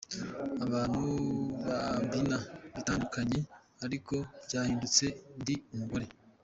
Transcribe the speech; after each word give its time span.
Abantu 0.65 1.03
bambina 1.65 2.37
bitandukanye 2.75 3.39
ariko 3.85 4.15
byahindutse, 4.45 5.05
ndi 5.41 5.55
umugore”. 5.73 6.05